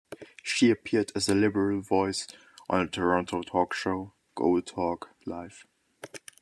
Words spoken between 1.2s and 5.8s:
the Liberal voice on a Toronto Talk Show, Goldhawk Live!